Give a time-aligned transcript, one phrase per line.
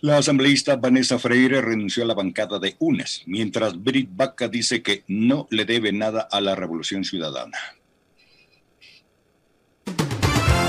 [0.00, 5.02] La asambleísta Vanessa Freire renunció a la bancada de UNES, mientras Brit Baca dice que
[5.08, 7.58] no le debe nada a la Revolución Ciudadana.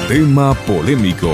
[0.07, 1.31] Tema polémico.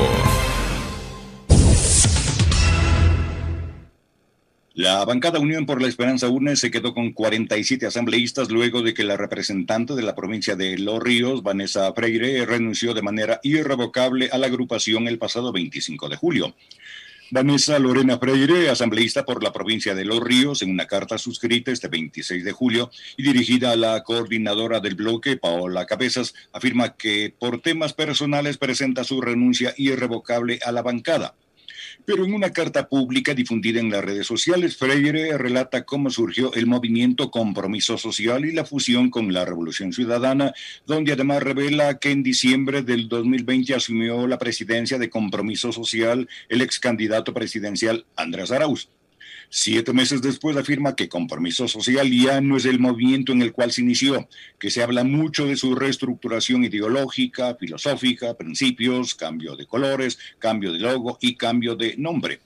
[4.73, 9.05] La bancada Unión por la Esperanza UNES se quedó con 47 asambleístas luego de que
[9.05, 14.37] la representante de la provincia de Los Ríos, Vanessa Freire, renunció de manera irrevocable a
[14.37, 16.55] la agrupación el pasado 25 de julio.
[17.31, 21.87] Vanessa Lorena Freire, asambleísta por la provincia de Los Ríos, en una carta suscrita este
[21.87, 27.61] 26 de julio y dirigida a la coordinadora del bloque, Paola Cabezas, afirma que por
[27.61, 31.33] temas personales presenta su renuncia irrevocable a la bancada.
[32.05, 36.67] Pero en una carta pública difundida en las redes sociales, Freire relata cómo surgió el
[36.67, 40.53] movimiento Compromiso Social y la fusión con la Revolución Ciudadana,
[40.85, 46.61] donde además revela que en diciembre del 2020 asumió la presidencia de Compromiso Social el
[46.61, 48.89] ex candidato presidencial Andrés Arauz.
[49.49, 53.71] Siete meses después afirma que Compromiso Social ya no es el movimiento en el cual
[53.71, 54.27] se inició,
[54.59, 60.79] que se habla mucho de su reestructuración ideológica, filosófica, principios, cambio de colores, cambio de
[60.79, 62.39] logo y cambio de nombre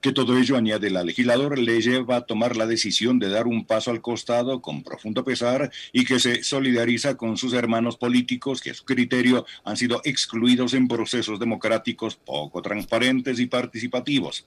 [0.00, 3.64] que todo ello, añade la legisladora, le lleva a tomar la decisión de dar un
[3.64, 8.70] paso al costado con profundo pesar y que se solidariza con sus hermanos políticos que
[8.70, 14.44] a su criterio han sido excluidos en procesos democráticos poco transparentes y participativos.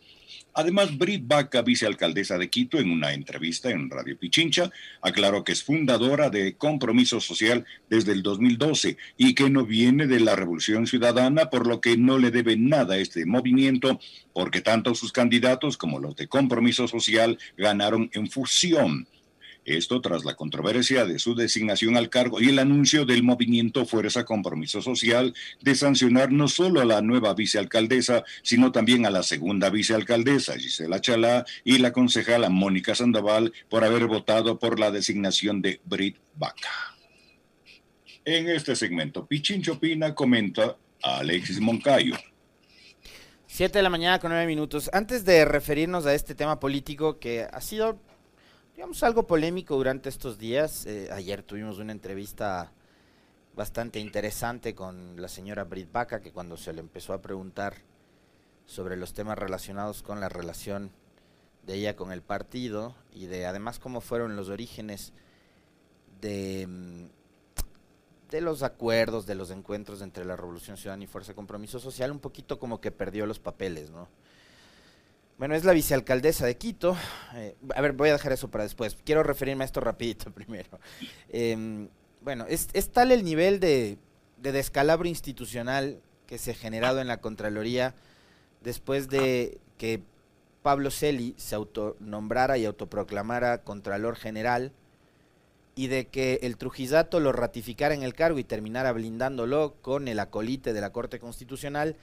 [0.53, 5.63] Además, Brit Baca, vicealcaldesa de Quito, en una entrevista en Radio Pichincha, aclaró que es
[5.63, 11.49] fundadora de Compromiso Social desde el 2012 y que no viene de la Revolución Ciudadana,
[11.49, 13.99] por lo que no le debe nada a este movimiento,
[14.33, 19.07] porque tanto sus candidatos como los de Compromiso Social ganaron en fusión
[19.67, 24.23] esto tras la controversia de su designación al cargo y el anuncio del movimiento Fuerza
[24.23, 29.69] Compromiso Social de sancionar no solo a la nueva vicealcaldesa, sino también a la segunda
[29.69, 35.81] vicealcaldesa, Gisela Chalá, y la concejala Mónica Sandoval por haber votado por la designación de
[35.83, 36.95] Brit Baca.
[38.23, 42.15] En este segmento, Pichincho Pina comenta a Alexis Moncayo.
[43.47, 44.89] Siete de la mañana con nueve minutos.
[44.93, 47.99] Antes de referirnos a este tema político que ha sido
[48.77, 50.85] digamos, algo polémico durante estos días.
[50.85, 52.71] Eh, ayer tuvimos una entrevista
[53.55, 57.77] bastante interesante con la señora Brit Baca, que cuando se le empezó a preguntar
[58.67, 60.91] sobre los temas relacionados con la relación
[61.65, 65.11] de ella con el partido y de además cómo fueron los orígenes
[66.21, 71.35] de, mm, de los acuerdos, de los encuentros entre la Revolución Ciudadana y Fuerza de
[71.35, 74.07] Compromiso Social, un poquito como que perdió los papeles, ¿no?
[75.37, 76.97] Bueno, es la vicealcaldesa de Quito.
[77.35, 78.97] Eh, a ver, voy a dejar eso para después.
[79.05, 80.79] Quiero referirme a esto rapidito primero.
[81.29, 81.89] Em,
[82.21, 83.99] bueno, es, tal el nivel de,
[84.37, 87.93] descalabro institucional que se ha generado en la Contraloría
[88.63, 90.01] después de que
[90.63, 94.71] Pablo Celi se autonombrara y autoproclamara Contralor General
[95.75, 100.19] y de que el Trujillato lo ratificara en el cargo y terminara blindándolo con el
[100.19, 101.95] acolite de la Corte Constitucional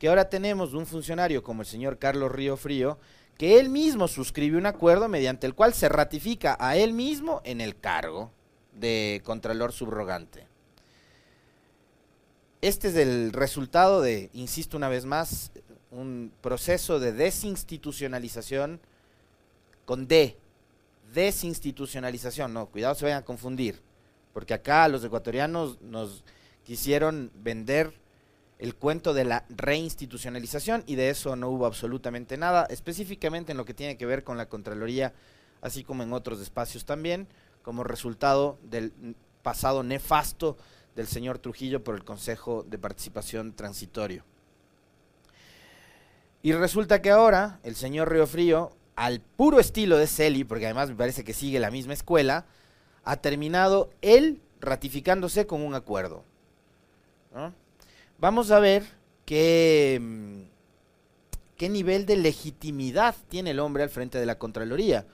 [0.00, 2.98] que ahora tenemos un funcionario como el señor Carlos Río Frío,
[3.36, 7.60] que él mismo suscribe un acuerdo mediante el cual se ratifica a él mismo en
[7.60, 8.32] el cargo
[8.72, 10.46] de Contralor Subrogante.
[12.62, 15.52] Este es el resultado de, insisto una vez más,
[15.90, 18.80] un proceso de desinstitucionalización
[19.84, 20.38] con D,
[21.12, 23.82] desinstitucionalización, no, cuidado se vayan a confundir,
[24.32, 26.24] porque acá los ecuatorianos nos
[26.64, 28.00] quisieron vender
[28.60, 33.64] el cuento de la reinstitucionalización y de eso no hubo absolutamente nada, específicamente en lo
[33.64, 35.14] que tiene que ver con la Contraloría,
[35.62, 37.26] así como en otros espacios también,
[37.62, 38.92] como resultado del
[39.42, 40.58] pasado nefasto
[40.94, 44.24] del señor Trujillo por el Consejo de Participación Transitorio.
[46.42, 50.90] Y resulta que ahora el señor Río Frío, al puro estilo de Celi, porque además
[50.90, 52.44] me parece que sigue la misma escuela,
[53.04, 56.24] ha terminado él ratificándose con un acuerdo.
[57.34, 57.54] ¿no?
[58.20, 58.84] Vamos a ver
[59.24, 60.42] qué, mm,
[61.56, 65.06] qué nivel de legitimidad tiene el hombre al frente de la Contraloría.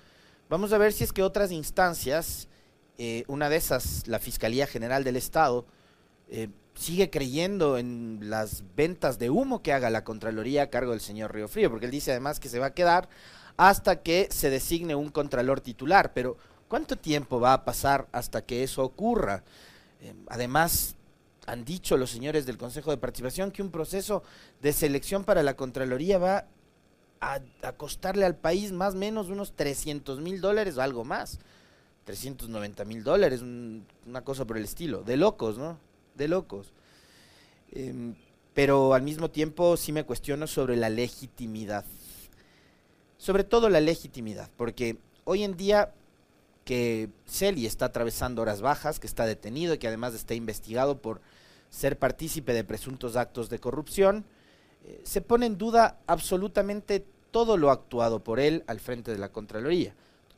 [0.49, 2.49] Vamos a ver si es que otras instancias,
[2.99, 5.67] eh, una de esas, la Fiscalía General del Estado,
[6.29, 11.01] eh, sigue creyendo en las ventas de humo que haga la Contraloría a cargo del
[11.01, 13.09] señor Río Frío, porque él dice además que se va a quedar
[13.57, 16.37] hasta que se designe un Contralor titular, pero
[16.69, 19.43] ¿cuánto tiempo va a pasar hasta que eso ocurra?
[20.01, 20.96] Eh, además,
[21.47, 24.23] han dicho los señores del Consejo de Participación que un proceso
[24.61, 26.47] de selección para la Contraloría va
[27.21, 27.41] a,
[27.77, 31.39] costarle al país más o menos unos 300 mil dólares o algo más.
[32.05, 35.03] 390 mil dólares, una cosa por el estilo.
[35.03, 35.79] De locos, ¿no?
[36.15, 36.73] De locos.
[37.73, 38.15] Em,
[38.55, 41.85] pero al mismo tiempo sí me cuestiono sobre la legitimidad.
[43.19, 45.93] sobre todo la legitimidad, porque hoy en día
[46.67, 51.23] que Celi está atravesando horas bajas, que está detenido y que además está investigado por
[51.71, 54.25] ser partícipe de presuntos actos de corrupción,
[54.87, 59.31] eh, se pone en duda absolutamente todo lo actuado por él al frente de la
[59.31, 59.95] Contraloría.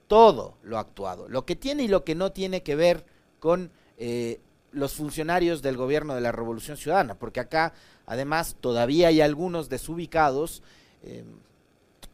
[0.06, 1.28] Todo lo actuado.
[1.28, 3.04] Lo que tiene y lo que no tiene que ver
[3.40, 4.40] con eh,
[4.72, 7.74] los funcionarios del gobierno de la Revolución Ciudadana, porque acá
[8.06, 10.62] además todavía hay algunos desubicados,
[11.02, 11.24] eh,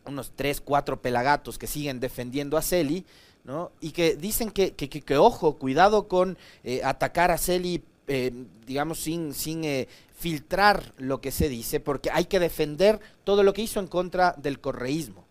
[0.07, 3.07] unos tres, cuatro pelagatos que siguen defendiendo a Celi,
[3.45, 3.71] ¿no?
[3.81, 6.37] y que dicen que, que, que, ojo, cuidado con
[6.83, 8.33] atacar a Celi eh,
[8.67, 13.53] digamos, sin, sin eh, filtrar lo que se dice, porque hay que defender todo lo
[13.53, 15.25] que hizo en contra del correísmo,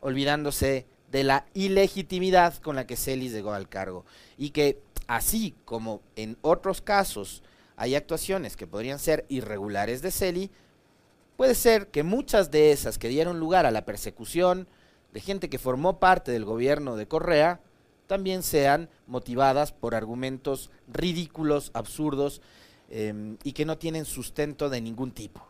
[0.00, 4.04] olvidándose de la ilegitimidad con la que Celis llegó al cargo.
[4.36, 7.42] Y que así como en otros casos
[7.76, 10.50] hay actuaciones que podrían ser irregulares de Celi,
[11.36, 14.66] puede ser que muchas de esas que dieron lugar a la persecución
[15.12, 17.60] de gente que formó parte del gobierno de Correa,
[18.06, 22.40] también sean motivadas por argumentos ridículos, absurdos
[22.88, 25.46] em, y que no tienen sustento de ningún tipo.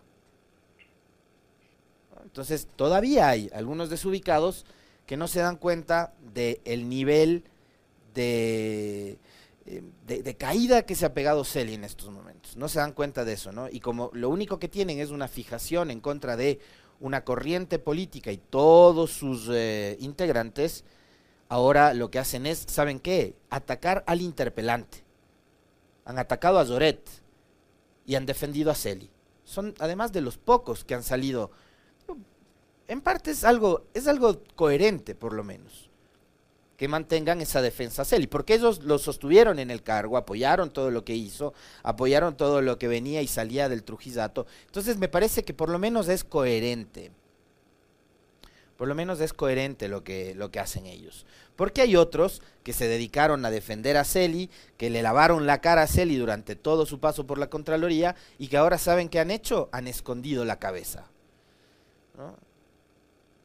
[2.24, 4.66] Entonces, todavía hay algunos desubicados
[5.06, 7.44] que no se dan cuenta del nivel
[8.14, 9.18] de,
[9.66, 12.56] em, de, caída que se ha pegado Celi en estos momentos.
[12.56, 13.68] No se dan cuenta de eso, ¿no?
[13.70, 16.58] Y como lo único que tienen es una fijación en contra de
[16.98, 20.84] una corriente política y todos sus eh, integrantes,
[21.48, 23.34] ahora lo que hacen es, ¿saben qué?
[23.50, 25.04] Atacar al interpelante.
[26.04, 27.00] Han atacado a Zoret
[28.04, 29.10] y han defendido a Celi.
[29.44, 31.50] Son además de los pocos que han salido.
[32.88, 35.90] En parte es algo, es algo coherente, por lo menos,
[36.76, 40.92] que mantengan esa defensa a Celi, porque ellos lo sostuvieron en el cargo, apoyaron todo
[40.92, 41.52] lo que hizo,
[41.82, 44.46] apoyaron todo lo que venía y salía del Trujillato.
[44.66, 47.10] Entonces me parece que por lo menos es coherente
[48.76, 51.26] por lo menos es coherente lo que, lo que hacen ellos.
[51.56, 55.82] Porque hay otros que se dedicaron a defender a Celi, que le lavaron la cara
[55.82, 59.30] a Celi durante todo su paso por la Contraloría y que ahora saben qué han
[59.30, 61.06] hecho, han escondido la cabeza.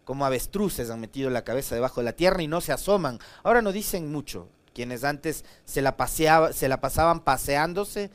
[0.04, 3.20] Como avestruces han metido la cabeza debajo de la tierra y no se asoman.
[3.44, 4.50] Ahora no dicen mucho.
[4.74, 8.10] Quienes antes se la, paseaba, se la pasaban paseándose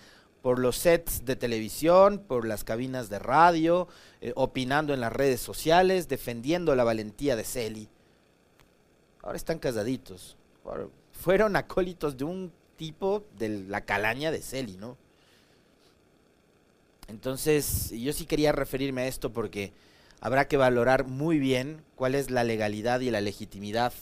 [0.47, 3.89] por los sets de televisión, por las cabinas de radio,
[4.21, 7.89] eh, opinando en las redes sociales, defendiendo la valentía de Celi.
[9.25, 10.37] Ahora están casaditos.
[11.11, 14.97] Fueron acólitos de un tipo de la calaña de Celi, ¿no?
[17.09, 19.73] Entonces, yo sí quería referirme a esto porque
[20.21, 23.93] habrá que valorar muy bien cuál es la legalidad y la legitimidad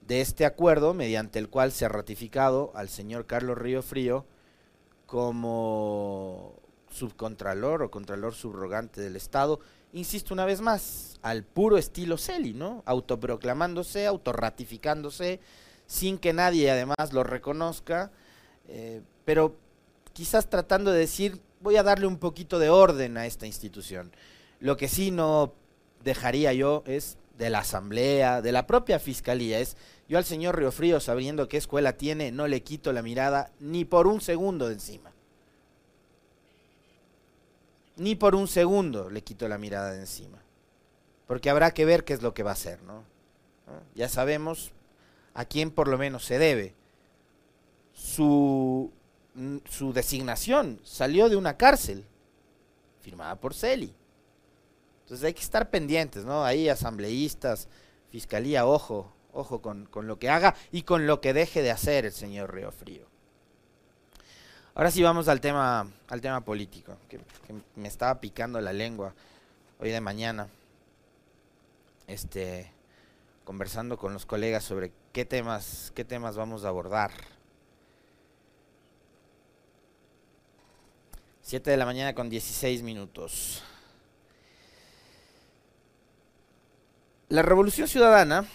[0.00, 4.24] de este acuerdo mediante el cual se ha ratificado al señor Carlos Río Frío
[5.06, 6.54] como
[6.90, 9.60] subcontralor o contralor subrogante del Estado,
[9.92, 12.82] insisto una vez más, al puro estilo Celi, ¿no?
[12.86, 15.40] Autoproclamándose, autorratificándose,
[15.86, 18.10] sin que nadie además lo reconozca,
[18.68, 19.56] eh, pero
[20.12, 24.12] quizás tratando de decir, voy a darle un poquito de orden a esta institución.
[24.60, 25.52] Lo que sí no
[26.02, 29.76] dejaría yo es de la asamblea, de la propia fiscalía, es
[30.08, 34.06] yo al señor Riofrío, sabiendo qué escuela tiene, no le quito la mirada ni por
[34.06, 35.12] un segundo de encima.
[37.96, 40.38] Ni por un segundo le quito la mirada de encima.
[41.26, 43.04] Porque habrá que ver qué es lo que va a hacer, ¿no?
[43.94, 44.72] Ya sabemos
[45.32, 46.74] a quién por lo menos se debe.
[47.94, 48.92] Su,
[49.70, 52.04] su designación salió de una cárcel
[53.00, 53.94] firmada por Celi.
[55.04, 56.44] Entonces hay que estar pendientes, ¿no?
[56.44, 57.68] Ahí asambleístas,
[58.10, 62.12] fiscalía, ojo, Ojo con, lo que haga y con lo que deje de hacer el
[62.12, 63.04] señor Río Frío.
[64.76, 67.18] Ahora sí vamos al tema, al tema político, que,
[67.74, 69.12] me estaba picando la lengua
[69.80, 70.48] hoy de mañana.
[72.06, 72.70] Este,
[73.44, 77.10] conversando con los colegas sobre qué temas, qué temas vamos a abordar.
[81.42, 83.64] Siete de la mañana con 16 minutos.
[87.30, 88.46] La Revolución Ciudadana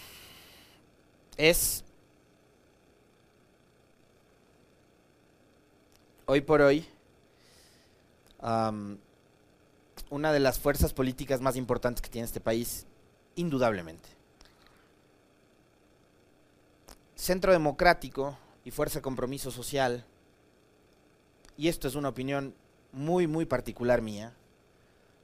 [1.38, 1.84] es
[6.28, 6.86] hoy por hoy
[10.12, 12.86] una de las fuerzas políticas más importantes que tiene este país,
[13.36, 14.08] indudablemente.
[17.16, 20.06] Centro Democrático y Fuerza Compromiso Social,
[21.58, 22.54] y esto es una opinión
[22.92, 24.34] muy, muy particular mía,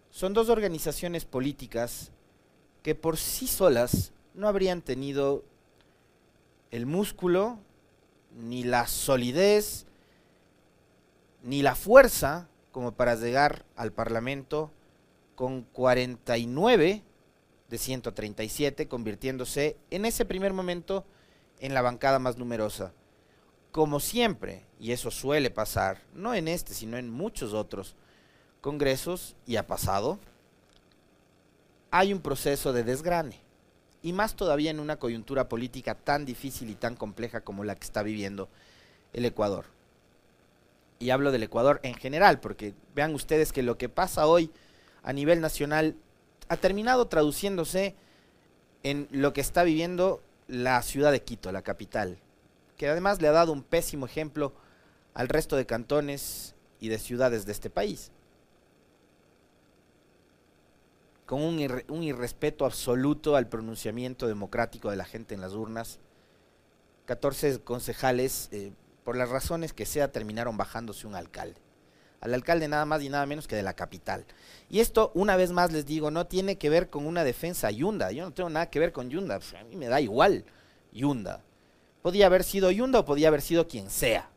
[0.09, 2.11] son dos organizaciones políticas
[2.85, 5.43] que por sí solas no habrían tenido
[6.69, 7.57] el músculo,
[8.37, 9.87] ni la solidez,
[11.41, 14.69] ni la fuerza como para llegar al Parlamento
[15.33, 17.01] con 49
[17.69, 21.05] de 137, convirtiéndose en ese primer momento
[21.61, 22.93] en la bancada más numerosa.
[23.71, 27.95] Como siempre, y eso suele pasar, no en este, sino en muchos otros
[28.61, 30.19] congresos, y ha pasado,
[31.97, 33.39] hay un proceso de desgrane.
[34.01, 37.85] Y más todavía en una coyuntura política tan difícil y tan compleja como la que
[37.85, 38.49] está viviendo
[39.13, 39.63] el Ecuador.
[40.99, 44.51] Y hablo del Ecuador en general, porque vean ustedes que lo que pasa hoy
[45.03, 45.95] a nivel nacional
[46.49, 47.95] ha terminado traduciéndose
[48.83, 52.17] en lo que está viviendo la ciudad de Quito, la capital,
[52.75, 54.53] que además le ha dado un pésimo ejemplo
[55.13, 58.11] al resto de cantones y de ciudades de este país.
[61.25, 65.99] Con un, irrespeto absoluto al pronunciamiento democrático de la gente en las urnas.
[67.05, 68.71] 14 concejales, eh,
[69.03, 71.65] por las razones que sea, terminaron bajándose un alcalde
[72.25, 74.25] al alcalde nada más y nada menos que de la capital.
[74.67, 78.11] Y esto, una vez más les digo, no tiene que ver con una defensa Yunda.
[78.11, 79.35] Yo no tengo nada que ver con Yunda.
[79.35, 80.43] a mí me da igual
[80.91, 81.43] Yunda.
[82.01, 84.29] Podía haber sido Yunda o podía haber sido quien sea.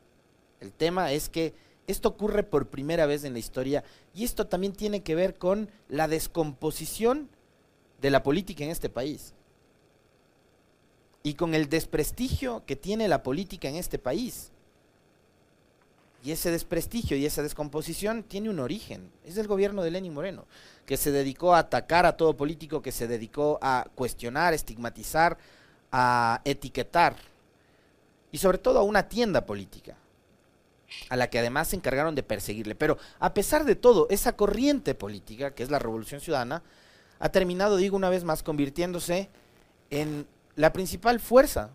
[0.60, 1.54] El tema es que
[1.88, 3.82] esto ocurre por primera vez en la historia
[4.14, 7.28] y esto también tiene que ver con la descomposición
[8.00, 9.32] de la política en este país.
[11.22, 14.50] Y con el desprestigio que tiene la política en este país.
[16.22, 19.10] Y ese desprestigio y esa descomposición tiene un origen.
[19.24, 20.44] Es el gobierno de Lenín Moreno,
[20.84, 25.38] que se dedicó a atacar a todo político, que se dedicó a cuestionar, estigmatizar,
[25.90, 27.16] a etiquetar.
[28.30, 29.96] Y sobre todo a una tienda política,
[31.08, 32.74] a la que además se encargaron de perseguirle.
[32.74, 36.62] Pero a pesar de todo, esa corriente política, que es la Revolución Ciudadana,
[37.18, 39.28] ha terminado, digo una vez más, convirtiéndose
[39.90, 40.26] en
[40.56, 41.70] la principal fuerza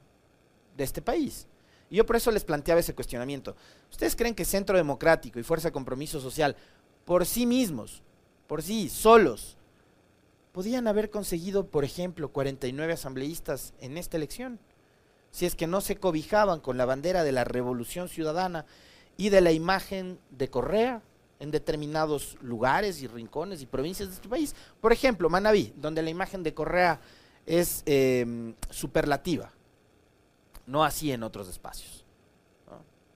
[0.77, 1.47] de este país.
[1.89, 3.55] Y yo por eso les planteaba ese cuestionamiento.
[3.91, 6.55] ¿Ustedes creen que Centro Democrático y Fuerza de Compromiso Social,
[7.05, 8.01] por sí mismos,
[8.47, 9.57] por sí, solos,
[10.51, 14.59] podían haber conseguido, por ejemplo, 49 asambleístas en esta elección?
[15.31, 18.65] Si es que no se cobijaban con la bandera de la revolución ciudadana
[19.17, 21.01] y de la imagen de Correa
[21.39, 24.55] en determinados lugares y rincones y provincias de este país.
[24.79, 26.99] Por ejemplo, Manabí, donde la imagen de Correa
[27.45, 29.51] es eh, superlativa
[30.65, 32.05] no así en otros espacios.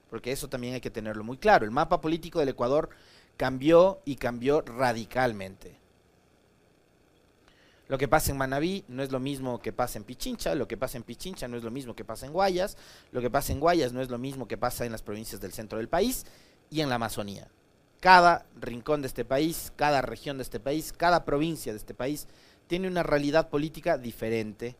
[0.10, 1.66] Porque eso también hay que tenerlo muy claro.
[1.66, 2.90] El mapa político del Ecuador
[3.36, 5.78] cambió y cambió radicalmente.
[7.88, 10.76] Lo que pasa en Manabí no es lo mismo que pasa en Pichincha, lo que
[10.76, 12.76] pasa en Pichincha no es lo mismo que pasa en Guayas,
[13.12, 15.54] lo que pasa en Guayas no es lo mismo que pasa en las provincias del
[15.54, 16.26] centro del país
[16.70, 17.48] y en la Amazonía.
[18.02, 22.28] Cada rincón de este país, cada región de este país, cada provincia de este país
[22.68, 24.76] tiene una realidad política diferente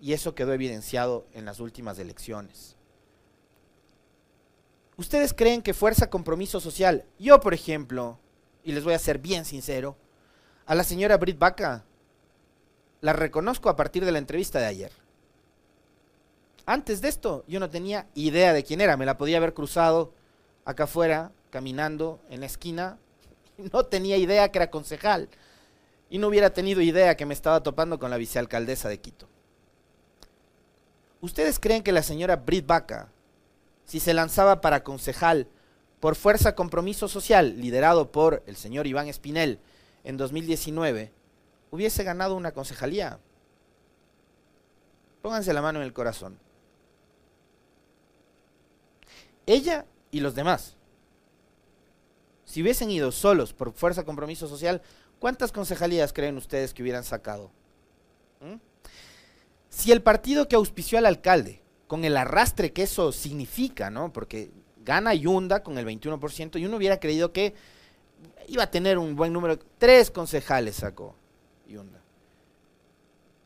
[0.00, 2.76] y eso quedó evidenciado en las últimas elecciones.
[4.96, 7.04] ¿Ustedes creen que fuerza compromiso social?
[7.18, 8.18] Yo, por ejemplo,
[8.64, 9.96] y les voy a ser bien sincero,
[10.66, 11.84] a la señora Brit Baca
[13.00, 14.92] la reconozco a partir de la entrevista de ayer.
[16.66, 18.96] Antes de esto, yo no tenía idea de quién era.
[18.96, 20.12] Me la podía haber cruzado
[20.64, 22.98] acá afuera, caminando en la esquina.
[23.72, 25.28] No tenía idea que era concejal.
[26.08, 29.28] Y no hubiera tenido idea que me estaba topando con la vicealcaldesa de Quito.
[31.20, 33.08] ¿Ustedes creen que la señora Brit Baca,
[33.84, 35.46] si se lanzaba para concejal
[36.00, 39.58] por Fuerza Compromiso Social, liderado por el señor Iván Espinel
[40.04, 41.12] en 2019,
[41.70, 43.18] hubiese ganado una concejalía?
[45.22, 46.38] Pónganse la mano en el corazón.
[49.46, 50.76] Ella y los demás.
[52.44, 54.82] Si hubiesen ido solos por Fuerza Compromiso Social,
[55.18, 57.50] ¿cuántas concejalías creen ustedes que hubieran sacado?
[58.40, 58.56] ¿Mm?
[59.68, 64.12] Si el partido que auspició al alcalde, con el arrastre que eso significa, ¿no?
[64.12, 64.50] Porque
[64.84, 67.54] gana Yunda con el 21% y uno hubiera creído que
[68.48, 69.58] iba a tener un buen número.
[69.78, 71.19] Tres concejales sacó
[71.70, 72.00] Yunda.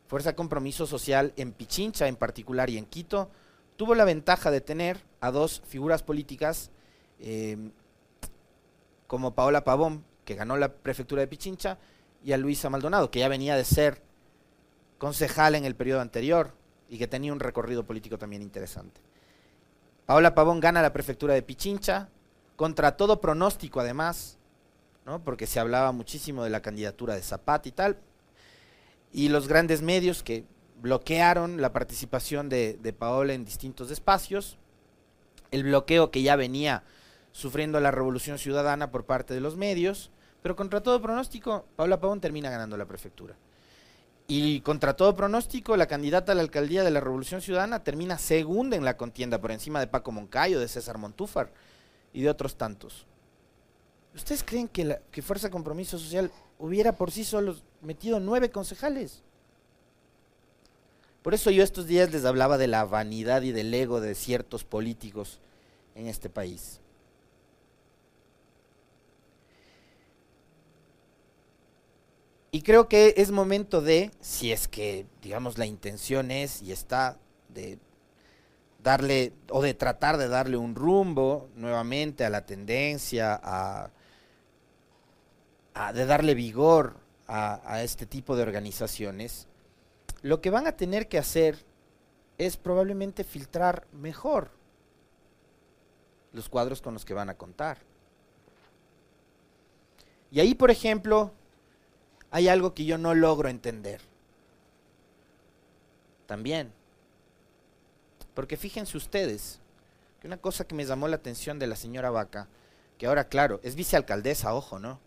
[0.07, 3.29] Fuerza Compromiso Social en Pichincha en particular y en Quito
[3.75, 6.69] tuvo la ventaja de tener a dos figuras políticas
[7.19, 7.71] em,
[9.07, 11.77] como Paola Pavón, que ganó la prefectura de Pichincha,
[12.23, 14.01] y a Luisa Maldonado, que ya venía de ser
[14.97, 16.53] concejal en el periodo anterior
[16.89, 18.99] y que tenía un recorrido político también interesante.
[20.05, 22.09] Paola Pavón gana la prefectura de Pichincha,
[22.55, 24.37] contra todo pronóstico además,
[25.05, 25.23] ¿no?
[25.23, 27.97] porque se hablaba muchísimo de la candidatura de Zapata y tal,
[29.15, 30.43] y los grandes medios que
[30.81, 34.57] bloquearon la participación de, Paola en distintos espacios,
[35.51, 36.83] el bloqueo que ya venía
[37.31, 42.19] sufriendo la revolución ciudadana por parte de los medios, pero contra todo pronóstico, Paola Pavón
[42.19, 43.35] termina ganando la prefectura.
[44.27, 48.75] Y contra todo pronóstico, la candidata a la alcaldía de la Revolución Ciudadana termina segunda
[48.75, 51.53] en la contienda, por encima de Paco Moncayo, de César Montúfar
[52.11, 53.07] y de otros tantos.
[54.15, 59.21] ¿Ustedes creen que, la, que Fuerza Compromiso Social hubiera por sí solos metido nueve concejales?
[61.21, 64.63] Por eso yo estos días les hablaba de la vanidad y del ego de ciertos
[64.63, 65.39] políticos
[65.95, 66.79] en este país.
[72.51, 77.17] Y creo que es momento de, si es que, digamos, la intención es y está
[77.49, 77.79] de
[78.81, 83.89] darle, o de tratar de darle un rumbo nuevamente a la tendencia, a,
[85.93, 86.95] de darle vigor
[87.27, 89.47] a, este tipo de organizaciones,
[90.21, 91.57] lo que van a tener que hacer
[92.37, 94.51] es probablemente filtrar mejor
[96.33, 97.79] los cuadros con los que van a contar.
[100.31, 101.31] Y ahí, por ejemplo,
[102.31, 104.01] hay algo que yo no logro entender.
[106.25, 106.71] También.
[108.33, 109.59] Porque fíjense ustedes,
[110.19, 112.47] que una cosa que me llamó la atención de la señora Vaca,
[112.97, 114.99] que ahora, claro, es vicealcaldesa, ojo, ¿no?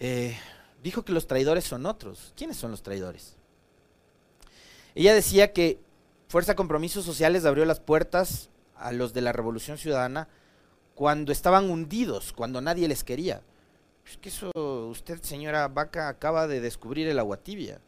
[0.00, 0.36] Eh,
[0.82, 2.32] dijo que los traidores son otros.
[2.36, 3.36] ¿Quiénes son los traidores?
[4.94, 5.80] Ella decía que
[6.28, 10.28] Fuerza Compromisos Sociales abrió las puertas a los de la Revolución Ciudadana
[10.94, 13.42] cuando estaban hundidos, cuando nadie les quería.
[14.06, 14.50] Es que eso,
[14.88, 17.80] usted, señora Vaca, acaba de descubrir el agua tibia.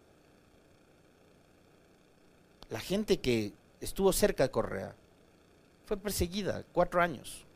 [2.69, 4.95] La gente que estuvo cerca de Correa
[5.87, 7.47] fue perseguida cuatro años.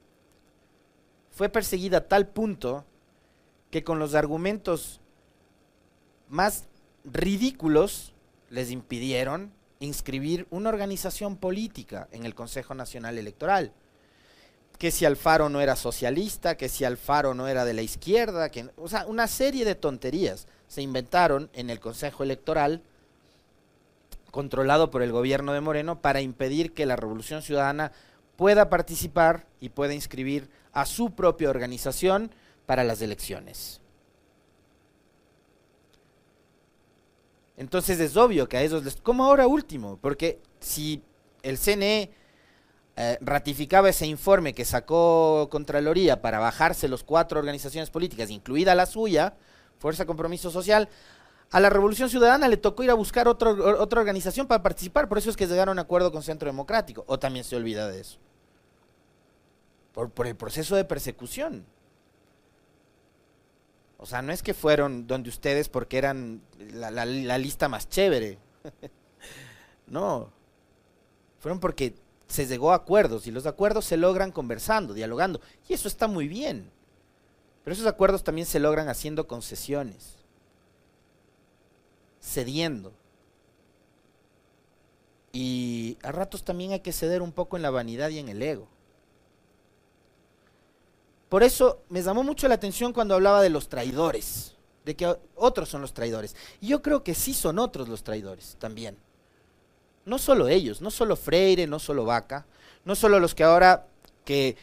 [1.31, 2.85] Fue perseguida a tal punto
[3.75, 5.01] que con los argumentos
[6.29, 6.69] más
[7.05, 8.15] ridículos
[8.49, 13.73] les impidieron inscribir una organización política en el Consejo Nacional Electoral.
[14.79, 18.71] Que si Alfaro no era socialista, que si Alfaro no era de la izquierda, que,
[18.77, 22.81] o sea, una serie de tonterías se inventaron en el Consejo Electoral
[24.31, 27.91] controlado por el gobierno de Moreno para impedir que la Revolución Ciudadana
[28.37, 32.31] pueda participar y pueda inscribir a su propia organización
[32.67, 33.81] para las elecciones.
[37.57, 38.97] Entonces es obvio que a esos les...
[38.97, 41.03] Como ahora último, porque si
[41.43, 42.11] el CNE
[42.97, 48.87] eh, ratificaba ese informe que sacó Contraloría para bajarse los cuatro organizaciones políticas, incluida la
[48.87, 49.35] suya,
[49.79, 50.89] Fuerza Compromiso Social,
[51.51, 53.51] a la Revolución Ciudadana le tocó ir a buscar otra
[54.01, 57.19] organización para participar, por eso es que llegaron a un acuerdo con Centro Democrático, o
[57.19, 58.19] también se olvida de eso.
[59.93, 61.65] Por, por el proceso de persecución.
[64.05, 67.07] O sea, no es que fueron donde ustedes porque eran la,
[67.39, 68.37] lista más chévere.
[69.87, 70.31] no.
[71.41, 71.95] Fueron porque
[72.29, 75.41] se llegó a acuerdos y los acuerdos se logran conversando, dialogando.
[75.67, 76.71] Y eso está muy bien.
[77.65, 80.17] Pero esos acuerdos también se logran haciendo concesiones,
[82.21, 82.93] cediendo.
[85.33, 88.43] Y a ratos también hay que ceder un poco en la vanidad y en el
[88.43, 88.69] ego.
[91.35, 95.69] Por eso me llamó mucho la atención cuando hablaba de los traidores, de que otros
[95.69, 96.37] son los traidores.
[96.61, 98.97] Y yo creo que sí son otros los traidores también.
[100.05, 102.47] No solo ellos, no solo Freire, no solo Vaca,
[102.85, 103.89] no solo los que ahora
[104.25, 104.57] que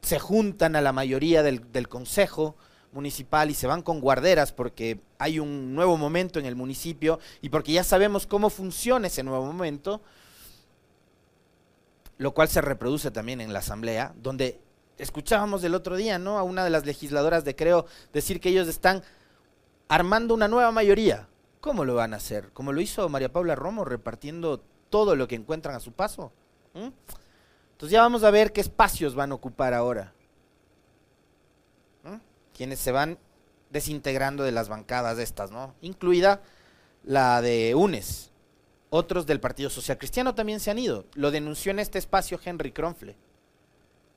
[0.00, 2.54] se juntan a la mayoría del, del consejo
[2.92, 7.48] municipal y se van con guarderas porque hay un nuevo momento en el municipio y
[7.48, 10.00] porque ya sabemos cómo funciona ese nuevo momento,
[12.16, 14.60] lo cual se reproduce también en la asamblea, donde
[15.00, 16.38] escuchábamos el otro día, ¿no?
[16.38, 19.02] A una de las legisladoras de Creo decir que ellos están
[19.88, 21.28] armando una nueva mayoría.
[21.60, 22.50] ¿Cómo lo van a hacer?
[22.52, 26.32] ¿Como lo hizo María Paula Romo repartiendo todo lo que encuentran a su paso?
[26.74, 26.88] ¿Mm?
[27.72, 30.12] Entonces ya vamos a ver qué espacios van a ocupar ahora.
[32.04, 32.16] ¿Mm?
[32.54, 33.18] Quienes se van
[33.70, 35.74] desintegrando de las bancadas estas, ¿no?
[35.80, 36.42] Incluida
[37.04, 38.30] la de UNES.
[38.90, 41.04] Otros del Partido Social Cristiano también se han ido.
[41.14, 43.16] Lo denunció en este espacio Henry Kronfle.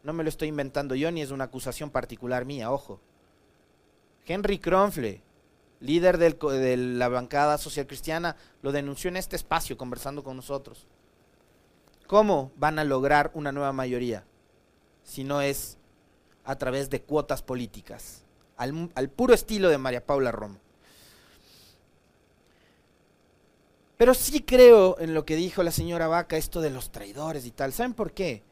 [0.04, 3.00] No me lo estoy inventando yo ni es una acusación particular mía, ojo.
[4.26, 5.22] Henry Kronfle,
[5.80, 10.88] líder de la bancada social cristiana, lo denunció en este espacio conversando con nosotros.
[12.08, 14.26] ¿Cómo van a lograr una nueva mayoría
[15.04, 15.78] si no es
[16.44, 18.24] a través de cuotas políticas?
[18.58, 20.58] Al, al puro estilo de María Paula Romo.
[23.98, 27.52] Pero sí creo en lo que dijo la señora Vaca, esto de los traidores y
[27.52, 27.72] tal.
[27.72, 28.44] ¿Saben por qué?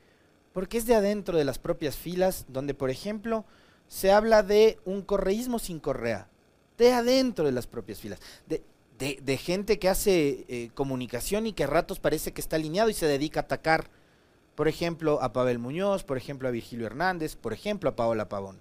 [0.54, 3.46] Porque es de adentro de las propias filas, donde, por ejemplo,
[3.88, 6.28] se habla de un correísmo sin correa
[6.82, 8.64] de adentro de las propias filas, de,
[8.98, 12.94] de, gente que hace eh, comunicación y que a ratos parece que está alineado y
[12.94, 13.90] se dedica a atacar,
[14.56, 18.60] por ejemplo, a Pavel Muñoz, por ejemplo, a Virgilio Hernández, por ejemplo, a Paola Pavón,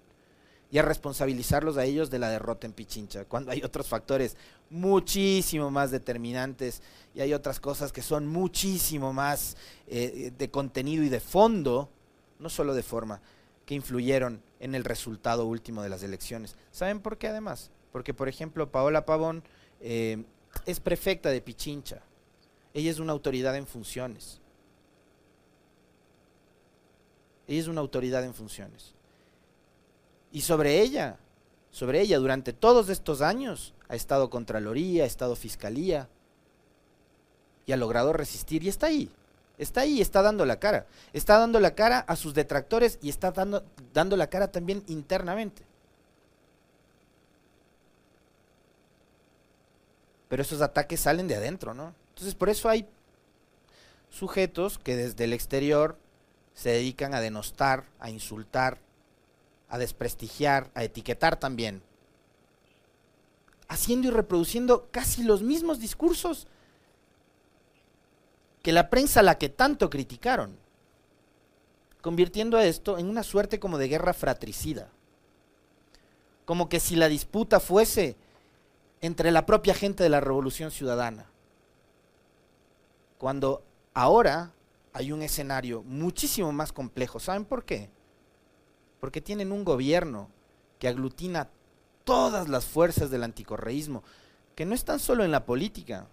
[0.71, 4.37] y a responsabilizarlos a ellos de la derrota en Pichincha, cuando hay otros factores
[4.71, 6.81] muchísimo más determinantes
[7.15, 9.57] y hay otras cosas que son muchísimo más
[9.89, 11.91] eh, de contenido y de fondo,
[12.39, 13.21] no solo de forma,
[13.67, 16.57] que influyeron en el resultado último de las elecciones.
[16.71, 17.71] ¿Saben por qué además?
[17.93, 19.43] Porque, por ejemplo, Paola Pavón
[19.81, 20.25] eh,
[20.67, 22.03] es prefecta de Pichincha.
[22.75, 24.41] Ella es una autoridad en funciones.
[27.49, 28.95] Ella es una autoridad en funciones.
[30.33, 31.16] Y sobre ella,
[31.71, 36.09] sobre ella durante todos estos años ha estado Contraloría, ha estado Fiscalía
[37.66, 39.11] y ha logrado resistir y está ahí.
[39.59, 40.87] Está ahí, está dando la cara.
[41.12, 43.62] Está dando la cara a sus detractores y está dando,
[43.93, 45.62] dando la cara también internamente.
[50.29, 51.93] Pero esos ataques salen de adentro, ¿no?
[52.11, 52.88] Entonces por eso hay
[54.09, 55.99] sujetos que desde el exterior
[56.55, 58.79] se dedican a denostar, a insultar,
[59.71, 61.83] a desprestigiar, a etiquetar también,
[63.69, 66.49] haciendo y reproduciendo casi los mismos discursos
[68.63, 70.59] que la prensa la que tanto criticaron,
[72.03, 74.91] convirtiendo a esto en una suerte como de guerra fratricida,
[76.45, 78.17] como que si la disputa fuese
[79.01, 81.31] entre la propia gente de la revolución ciudadana,
[83.19, 83.63] cuando
[83.95, 84.53] ahora
[84.93, 87.21] hay un escenario muchísimo más complejo.
[87.21, 87.89] ¿Saben por qué?
[89.01, 90.29] Porque tienen un gobierno
[90.79, 91.49] que aglutina
[92.05, 94.03] todas las fuerzas del anticorreísmo,
[94.55, 96.07] que no están solo en la política,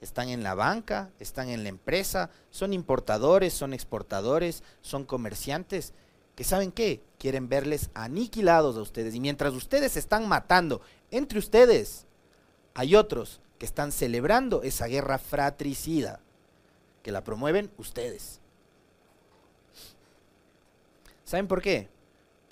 [0.00, 5.92] están en la banca, están en la empresa, son importadores, son exportadores, son comerciantes,
[6.34, 9.14] que saben qué, quieren verles aniquilados a ustedes.
[9.14, 12.06] Y mientras ustedes se están matando entre ustedes,
[12.74, 16.20] hay otros que están celebrando esa guerra fratricida,
[17.02, 18.40] que la promueven ustedes.
[21.24, 21.88] ¿Saben por qué?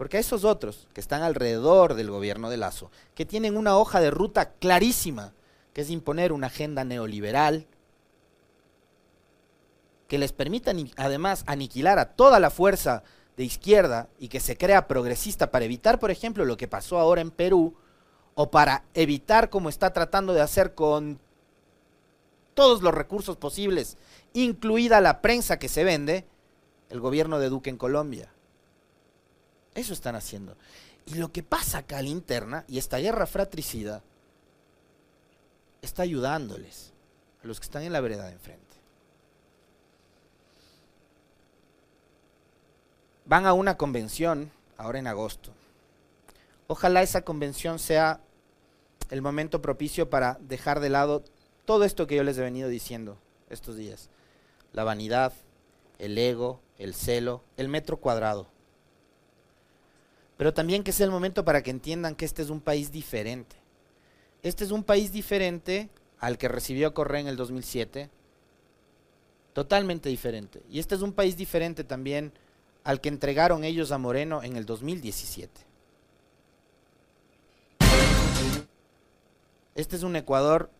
[0.03, 4.01] Porque a esos otros que están alrededor del gobierno de Lazo, que tienen una hoja
[4.01, 5.33] de ruta clarísima,
[5.73, 7.69] que es imponer una agenda neoliberal,
[10.09, 13.05] que les permita además aniquilar a toda la fuerza
[13.37, 17.21] de izquierda y que se crea progresista para evitar, por ejemplo, lo que pasó ahora
[17.21, 17.77] en Perú,
[18.35, 21.21] o para evitar como está tratando de hacer con
[22.55, 23.97] todos los recursos posibles,
[24.33, 26.27] incluida la prensa que se vende,
[26.91, 28.32] el gobierno de Duque en Colombia.
[29.75, 30.57] Eso están haciendo.
[31.07, 34.03] Y lo que pasa acá a la interna, y esta guerra fratricida,
[35.81, 36.93] está ayudándoles
[37.43, 38.63] a los que están en la vereda de enfrente.
[43.25, 45.53] Van a una convención ahora en agosto.
[46.67, 48.21] Ojalá esa convención sea
[49.11, 51.25] el momento propicio para dejar de lado
[51.65, 53.19] todo esto que yo les he venido diciendo
[53.51, 54.09] estos días.
[54.73, 55.33] La vanidad,
[55.99, 58.47] el ego, el celo, el metro cuadrado
[60.37, 63.57] pero también que sea el momento para que entiendan que este es un país diferente.
[64.43, 68.11] Este es un país diferente al que recibió Correa en el 2007,
[69.53, 70.63] totalmente diferente.
[70.71, 72.33] Y este es un país diferente también
[72.85, 75.73] al que entregaron ellos a Moreno en el 2017.
[79.75, 80.71] Este es un Ecuador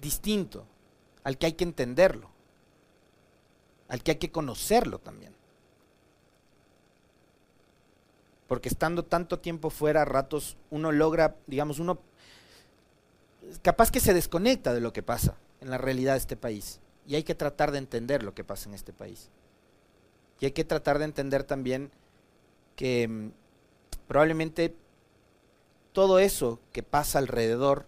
[0.00, 0.66] distinto,
[1.22, 2.30] al que hay que entenderlo,
[3.88, 5.31] al que hay que conocerlo también.
[8.52, 11.98] Porque estando tanto tiempo fuera, ratos uno logra, digamos, uno
[13.62, 16.78] capaz que se desconecta de lo que pasa en la realidad de este país.
[17.06, 19.30] Y hay que tratar de entender lo que pasa en este país.
[20.38, 21.90] Y hay que tratar de entender también
[22.76, 23.30] que mm,
[24.06, 24.76] probablemente
[25.94, 27.86] todo eso que pasa alrededor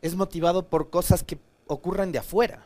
[0.00, 1.38] es motivado por cosas que
[1.68, 2.64] ocurren de afuera,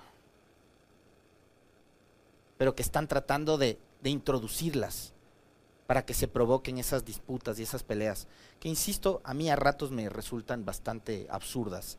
[2.57, 5.13] pero que están tratando de introducirlas
[5.87, 8.27] para que se provoquen esas disputas y esas peleas,
[8.61, 11.99] que insisto, a mí a ratos me resultan bastante absurdas.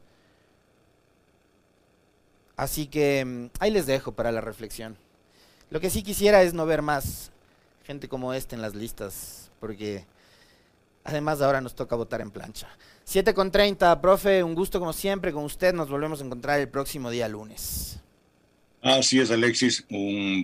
[2.55, 4.97] Así que mm, ahí les dejo para la reflexión.
[5.69, 7.31] Lo que sí quisiera es no ver más
[7.85, 10.05] gente como esta en las listas, porque
[11.03, 12.67] además ahora nos toca votar en plancha.
[13.05, 15.73] 7 con 30, profe, un gusto como siempre con usted.
[15.73, 17.99] Nos volvemos a encontrar el próximo día lunes.
[18.81, 19.85] Así es, Alexis.
[19.89, 20.43] Un